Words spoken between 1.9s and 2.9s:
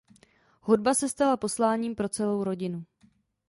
pro celou rodinu.